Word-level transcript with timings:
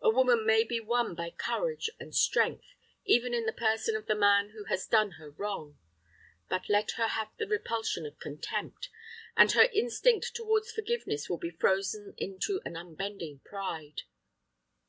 A 0.00 0.08
woman 0.08 0.46
may 0.46 0.62
be 0.62 0.78
won 0.78 1.16
by 1.16 1.30
courage 1.32 1.90
and 1.98 2.14
strength, 2.14 2.76
even 3.06 3.34
in 3.34 3.44
the 3.44 3.52
person 3.52 3.96
of 3.96 4.06
the 4.06 4.14
man 4.14 4.50
who 4.50 4.66
has 4.66 4.86
done 4.86 5.14
her 5.18 5.32
wrong; 5.32 5.78
but 6.48 6.68
let 6.68 6.92
her 6.92 7.08
have 7.08 7.30
the 7.38 7.48
repulsion 7.48 8.06
of 8.06 8.20
contempt, 8.20 8.88
and 9.36 9.50
her 9.50 9.68
instinct 9.74 10.30
towards 10.32 10.70
forgiveness 10.70 11.28
will 11.28 11.38
be 11.38 11.50
frozen 11.50 12.14
into 12.18 12.60
an 12.64 12.76
unbending 12.76 13.40
pride. 13.44 14.02